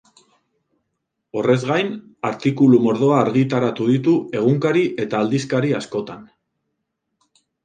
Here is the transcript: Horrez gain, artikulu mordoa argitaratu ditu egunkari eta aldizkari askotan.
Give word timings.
Horrez 1.41 1.57
gain, 1.71 1.91
artikulu 2.29 2.79
mordoa 2.85 3.19
argitaratu 3.27 3.91
ditu 3.91 4.15
egunkari 4.41 4.87
eta 5.05 5.21
aldizkari 5.27 5.77
askotan. 5.83 6.27